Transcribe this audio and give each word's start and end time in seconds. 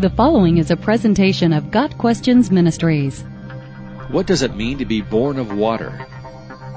The 0.00 0.08
following 0.08 0.56
is 0.56 0.70
a 0.70 0.78
presentation 0.78 1.52
of 1.52 1.70
Got 1.70 1.98
Questions 1.98 2.50
Ministries. 2.50 3.20
What 4.08 4.26
does 4.26 4.40
it 4.40 4.56
mean 4.56 4.78
to 4.78 4.86
be 4.86 5.02
born 5.02 5.38
of 5.38 5.52
water? 5.52 6.06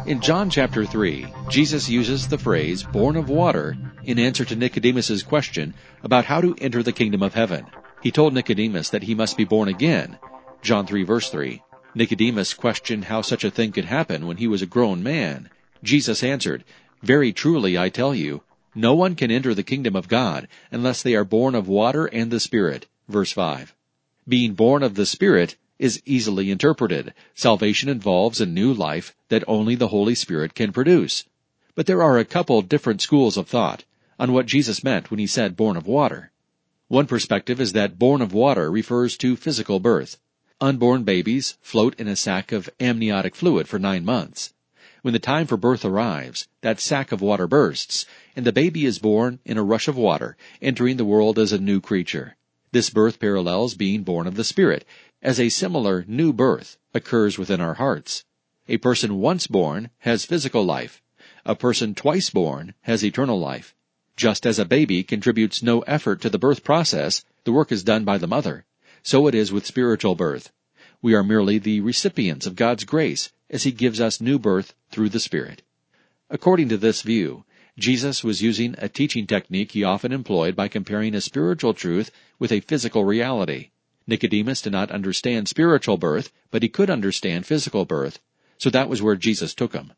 In 0.06 0.20
John 0.20 0.50
chapter 0.50 0.86
3, 0.86 1.28
Jesus 1.48 1.88
uses 1.88 2.28
the 2.28 2.38
phrase 2.38 2.84
born 2.84 3.16
of 3.16 3.30
water 3.30 3.78
in 4.04 4.20
answer 4.20 4.44
to 4.44 4.58
Nicodemus's 4.58 5.24
question 5.24 5.74
about 6.04 6.26
how 6.26 6.42
to 6.42 6.54
enter 6.60 6.84
the 6.84 6.92
kingdom 6.92 7.24
of 7.24 7.34
heaven. 7.34 7.66
He 8.02 8.12
told 8.12 8.34
Nicodemus 8.34 8.90
that 8.90 9.04
he 9.04 9.16
must 9.16 9.38
be 9.38 9.46
born 9.46 9.70
again. 9.70 10.20
John 10.62 10.86
3 10.86 11.06
verse 11.06 11.30
3. 11.30 11.64
Nicodemus 11.96 12.54
questioned 12.54 13.06
how 13.06 13.22
such 13.22 13.46
a 13.46 13.52
thing 13.52 13.72
could 13.72 13.86
happen 13.86 14.28
when 14.28 14.36
he 14.36 14.48
was 14.48 14.62
a 14.62 14.66
grown 14.66 15.02
man. 15.02 15.50
Jesus 15.82 16.24
answered, 16.24 16.66
Very 17.02 17.32
truly 17.32 17.78
I 17.78 17.88
tell 17.88 18.14
you, 18.14 18.44
no 18.76 18.94
one 18.94 19.16
can 19.16 19.32
enter 19.32 19.54
the 19.54 19.64
kingdom 19.64 19.96
of 19.96 20.10
God 20.10 20.50
unless 20.72 21.02
they 21.02 21.16
are 21.16 21.24
born 21.24 21.56
of 21.56 21.70
water 21.70 22.06
and 22.08 22.30
the 22.30 22.42
Spirit. 22.42 22.86
Verse 23.10 23.32
5. 23.34 23.76
Being 24.28 24.54
born 24.54 24.84
of 24.84 24.96
the 24.96 25.06
Spirit 25.06 25.58
is 25.78 26.02
easily 26.06 26.50
interpreted. 26.50 27.14
Salvation 27.36 27.90
involves 27.90 28.40
a 28.40 28.46
new 28.46 28.74
life 28.74 29.14
that 29.28 29.44
only 29.48 29.76
the 29.76 29.90
Holy 29.90 30.16
Spirit 30.16 30.56
can 30.56 30.72
produce. 30.72 31.26
But 31.76 31.86
there 31.86 32.02
are 32.02 32.18
a 32.18 32.24
couple 32.24 32.62
different 32.62 33.02
schools 33.02 33.36
of 33.36 33.48
thought 33.48 33.84
on 34.18 34.32
what 34.32 34.46
Jesus 34.46 34.84
meant 34.84 35.12
when 35.12 35.20
he 35.20 35.28
said 35.28 35.58
born 35.58 35.76
of 35.76 35.86
water. 35.86 36.32
One 36.88 37.08
perspective 37.08 37.60
is 37.60 37.74
that 37.74 38.00
born 38.00 38.22
of 38.22 38.34
water 38.34 38.72
refers 38.72 39.18
to 39.18 39.36
physical 39.36 39.80
birth. 39.82 40.18
Unborn 40.62 41.04
babies 41.04 41.58
float 41.62 42.00
in 42.00 42.08
a 42.08 42.16
sac 42.16 42.52
of 42.54 42.70
amniotic 42.80 43.36
fluid 43.36 43.68
for 43.68 43.80
nine 43.80 44.06
months. 44.06 44.54
When 45.02 45.14
the 45.14 45.20
time 45.20 45.48
for 45.48 45.58
birth 45.58 45.84
arrives, 45.84 46.48
that 46.62 46.80
sac 46.80 47.12
of 47.12 47.20
water 47.20 47.48
bursts, 47.48 48.06
and 48.36 48.46
the 48.46 48.54
baby 48.54 48.86
is 48.86 49.00
born 49.00 49.40
in 49.44 49.58
a 49.58 49.64
rush 49.64 49.90
of 49.90 49.98
water, 49.98 50.38
entering 50.62 50.96
the 50.96 51.04
world 51.04 51.38
as 51.38 51.52
a 51.52 51.58
new 51.58 51.82
creature. 51.82 52.38
This 52.74 52.90
birth 52.90 53.20
parallels 53.20 53.76
being 53.76 54.02
born 54.02 54.26
of 54.26 54.34
the 54.34 54.44
Spirit, 54.44 54.84
as 55.22 55.40
a 55.40 55.50
similar 55.50 56.06
new 56.08 56.34
birth 56.34 56.78
occurs 56.96 57.38
within 57.38 57.62
our 57.62 57.76
hearts. 57.76 58.26
A 58.68 58.78
person 58.78 59.20
once 59.20 59.46
born 59.46 59.92
has 60.00 60.26
physical 60.26 60.66
life. 60.66 61.00
A 61.46 61.54
person 61.54 61.94
twice 61.94 62.32
born 62.32 62.74
has 62.82 63.06
eternal 63.06 63.40
life. 63.40 63.76
Just 64.18 64.48
as 64.48 64.58
a 64.58 64.66
baby 64.66 65.04
contributes 65.04 65.62
no 65.62 65.82
effort 65.82 66.20
to 66.22 66.32
the 66.32 66.40
birth 66.40 66.64
process, 66.64 67.24
the 67.44 67.52
work 67.52 67.72
is 67.72 67.84
done 67.84 68.06
by 68.06 68.18
the 68.18 68.26
mother. 68.26 68.66
So 69.04 69.28
it 69.28 69.36
is 69.36 69.52
with 69.52 69.68
spiritual 69.68 70.16
birth. 70.16 70.52
We 71.00 71.14
are 71.14 71.24
merely 71.24 71.60
the 71.60 71.82
recipients 71.82 72.48
of 72.48 72.56
God's 72.56 72.86
grace 72.86 73.32
as 73.52 73.62
He 73.62 73.72
gives 73.72 74.02
us 74.02 74.20
new 74.20 74.40
birth 74.40 74.74
through 74.90 75.10
the 75.10 75.20
Spirit. 75.20 75.62
According 76.28 76.70
to 76.70 76.78
this 76.78 77.04
view, 77.04 77.46
Jesus 77.80 78.24
was 78.24 78.44
using 78.44 78.76
a 78.78 78.88
teaching 78.88 79.26
technique 79.26 79.72
he 79.72 79.84
often 79.84 80.12
employed 80.12 80.56
by 80.56 80.68
comparing 80.68 81.16
a 81.16 81.22
spiritual 81.22 81.74
truth 81.74 82.12
with 82.38 82.52
a 82.52 82.60
physical 82.60 83.04
reality. 83.04 83.72
Nicodemus 84.06 84.62
did 84.62 84.74
not 84.74 84.92
understand 84.92 85.48
spiritual 85.48 85.98
birth, 85.98 86.32
but 86.52 86.62
he 86.62 86.70
could 86.70 86.92
understand 86.92 87.48
physical 87.48 87.84
birth, 87.84 88.20
so 88.60 88.70
that 88.70 88.90
was 88.90 89.02
where 89.02 89.16
Jesus 89.16 89.56
took 89.56 89.74
him. 89.74 89.94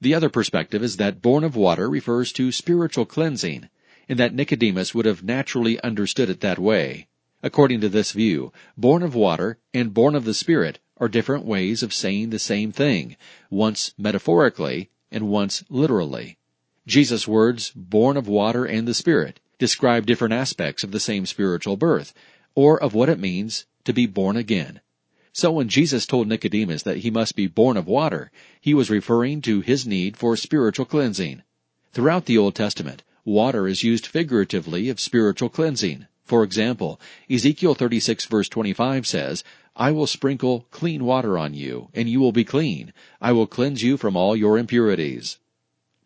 The 0.00 0.14
other 0.14 0.30
perspective 0.30 0.82
is 0.82 0.96
that 0.96 1.20
born 1.20 1.44
of 1.44 1.56
water 1.56 1.90
refers 1.90 2.32
to 2.32 2.52
spiritual 2.52 3.04
cleansing, 3.04 3.68
and 4.08 4.18
that 4.18 4.34
Nicodemus 4.34 4.94
would 4.94 5.04
have 5.04 5.22
naturally 5.22 5.78
understood 5.82 6.30
it 6.30 6.40
that 6.40 6.58
way. 6.58 7.06
According 7.42 7.82
to 7.82 7.90
this 7.90 8.12
view, 8.12 8.50
born 8.78 9.02
of 9.02 9.14
water 9.14 9.58
and 9.74 9.92
born 9.92 10.14
of 10.14 10.24
the 10.24 10.32
Spirit 10.32 10.78
are 10.96 11.08
different 11.08 11.44
ways 11.44 11.82
of 11.82 11.92
saying 11.92 12.30
the 12.30 12.38
same 12.38 12.72
thing, 12.72 13.16
once 13.50 13.92
metaphorically 13.98 14.88
and 15.10 15.28
once 15.28 15.64
literally. 15.68 16.38
Jesus' 16.86 17.28
words, 17.28 17.72
born 17.76 18.16
of 18.16 18.26
water 18.26 18.64
and 18.64 18.88
the 18.88 18.94
Spirit, 18.94 19.38
describe 19.58 20.06
different 20.06 20.34
aspects 20.34 20.82
of 20.82 20.90
the 20.90 21.00
same 21.00 21.26
spiritual 21.26 21.76
birth, 21.76 22.14
or 22.54 22.82
of 22.82 22.94
what 22.94 23.08
it 23.08 23.18
means 23.18 23.66
to 23.84 23.92
be 23.92 24.06
born 24.06 24.36
again. 24.36 24.80
So 25.32 25.52
when 25.52 25.68
Jesus 25.68 26.06
told 26.06 26.26
Nicodemus 26.26 26.82
that 26.82 26.98
he 26.98 27.10
must 27.10 27.36
be 27.36 27.46
born 27.46 27.76
of 27.76 27.86
water, 27.86 28.32
he 28.60 28.74
was 28.74 28.90
referring 28.90 29.42
to 29.42 29.60
his 29.60 29.86
need 29.86 30.16
for 30.16 30.36
spiritual 30.36 30.86
cleansing. 30.86 31.42
Throughout 31.92 32.26
the 32.26 32.38
Old 32.38 32.54
Testament, 32.54 33.02
water 33.24 33.68
is 33.68 33.84
used 33.84 34.06
figuratively 34.06 34.88
of 34.88 34.98
spiritual 34.98 35.48
cleansing. 35.48 36.06
For 36.24 36.42
example, 36.42 37.00
Ezekiel 37.28 37.74
36 37.74 38.24
verse 38.24 38.48
25 38.48 39.06
says, 39.06 39.44
I 39.76 39.92
will 39.92 40.06
sprinkle 40.06 40.66
clean 40.70 41.04
water 41.04 41.36
on 41.38 41.54
you, 41.54 41.90
and 41.94 42.08
you 42.08 42.20
will 42.20 42.32
be 42.32 42.44
clean. 42.44 42.92
I 43.20 43.32
will 43.32 43.46
cleanse 43.46 43.82
you 43.82 43.96
from 43.96 44.16
all 44.16 44.34
your 44.34 44.58
impurities. 44.58 45.38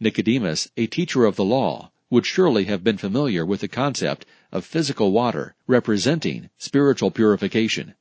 Nicodemus, 0.04 0.68
a 0.76 0.86
teacher 0.86 1.24
of 1.24 1.36
the 1.36 1.44
law, 1.46 1.90
would 2.10 2.26
surely 2.26 2.64
have 2.64 2.84
been 2.84 2.98
familiar 2.98 3.46
with 3.46 3.62
the 3.62 3.68
concept 3.68 4.26
of 4.52 4.66
physical 4.66 5.12
water 5.12 5.54
representing 5.66 6.50
spiritual 6.58 7.10
purification. 7.10 7.94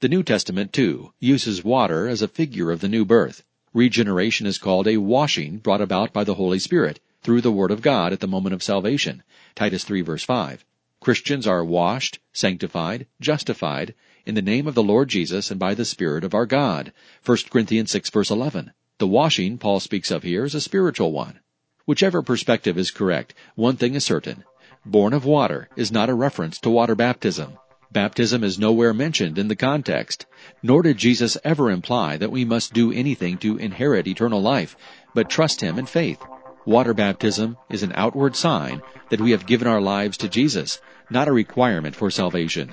The 0.00 0.08
New 0.08 0.22
Testament, 0.22 0.72
too, 0.72 1.12
uses 1.20 1.62
water 1.62 2.08
as 2.08 2.22
a 2.22 2.28
figure 2.28 2.70
of 2.70 2.80
the 2.80 2.88
new 2.88 3.04
birth. 3.04 3.44
Regeneration 3.74 4.46
is 4.46 4.56
called 4.56 4.88
a 4.88 4.96
washing 4.96 5.58
brought 5.58 5.82
about 5.82 6.14
by 6.14 6.24
the 6.24 6.36
Holy 6.36 6.58
Spirit 6.58 6.98
through 7.22 7.42
the 7.42 7.52
Word 7.52 7.70
of 7.70 7.82
God 7.82 8.14
at 8.14 8.20
the 8.20 8.26
moment 8.26 8.54
of 8.54 8.62
salvation. 8.62 9.22
Titus 9.54 9.84
3 9.84 10.00
verse 10.00 10.24
5. 10.24 10.64
Christians 11.00 11.46
are 11.46 11.62
washed, 11.62 12.20
sanctified, 12.32 13.06
justified 13.20 13.94
in 14.24 14.34
the 14.34 14.40
name 14.40 14.66
of 14.66 14.74
the 14.74 14.82
Lord 14.82 15.10
Jesus 15.10 15.50
and 15.50 15.60
by 15.60 15.74
the 15.74 15.84
Spirit 15.84 16.24
of 16.24 16.32
our 16.32 16.46
God. 16.46 16.90
1 17.22 17.36
Corinthians 17.50 17.90
6 17.90 18.08
verse 18.08 18.30
11. 18.30 18.72
The 18.98 19.08
washing 19.08 19.58
Paul 19.58 19.80
speaks 19.80 20.12
of 20.12 20.22
here 20.22 20.44
is 20.44 20.54
a 20.54 20.60
spiritual 20.60 21.10
one. 21.10 21.40
Whichever 21.84 22.22
perspective 22.22 22.78
is 22.78 22.92
correct, 22.92 23.34
one 23.56 23.76
thing 23.76 23.96
is 23.96 24.04
certain. 24.04 24.44
Born 24.86 25.12
of 25.12 25.24
water 25.24 25.68
is 25.74 25.90
not 25.90 26.08
a 26.08 26.14
reference 26.14 26.60
to 26.60 26.70
water 26.70 26.94
baptism. 26.94 27.58
Baptism 27.90 28.44
is 28.44 28.56
nowhere 28.56 28.94
mentioned 28.94 29.36
in 29.36 29.48
the 29.48 29.56
context, 29.56 30.26
nor 30.62 30.82
did 30.82 30.96
Jesus 30.96 31.36
ever 31.42 31.72
imply 31.72 32.16
that 32.18 32.30
we 32.30 32.44
must 32.44 32.72
do 32.72 32.92
anything 32.92 33.36
to 33.38 33.56
inherit 33.56 34.06
eternal 34.06 34.40
life, 34.40 34.76
but 35.12 35.28
trust 35.28 35.60
Him 35.60 35.76
in 35.76 35.86
faith. 35.86 36.22
Water 36.64 36.94
baptism 36.94 37.56
is 37.68 37.82
an 37.82 37.92
outward 37.96 38.36
sign 38.36 38.80
that 39.10 39.20
we 39.20 39.32
have 39.32 39.46
given 39.46 39.66
our 39.66 39.80
lives 39.80 40.16
to 40.18 40.28
Jesus, 40.28 40.80
not 41.10 41.26
a 41.26 41.32
requirement 41.32 41.96
for 41.96 42.12
salvation. 42.12 42.72